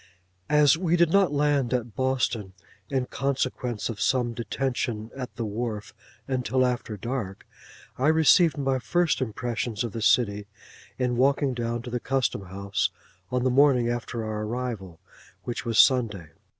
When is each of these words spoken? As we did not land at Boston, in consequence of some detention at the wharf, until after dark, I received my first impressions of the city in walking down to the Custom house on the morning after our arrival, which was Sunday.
As 0.49 0.79
we 0.79 0.95
did 0.95 1.11
not 1.11 1.31
land 1.31 1.75
at 1.75 1.93
Boston, 1.95 2.53
in 2.89 3.05
consequence 3.05 3.87
of 3.87 4.01
some 4.01 4.33
detention 4.33 5.11
at 5.15 5.35
the 5.35 5.45
wharf, 5.45 5.93
until 6.27 6.65
after 6.65 6.97
dark, 6.97 7.45
I 7.99 8.07
received 8.07 8.57
my 8.57 8.79
first 8.79 9.21
impressions 9.21 9.83
of 9.83 9.91
the 9.91 10.01
city 10.01 10.47
in 10.97 11.17
walking 11.17 11.53
down 11.53 11.83
to 11.83 11.91
the 11.91 11.99
Custom 11.99 12.45
house 12.47 12.89
on 13.29 13.43
the 13.43 13.51
morning 13.51 13.89
after 13.89 14.25
our 14.25 14.41
arrival, 14.41 14.99
which 15.43 15.65
was 15.65 15.77
Sunday. 15.77 16.31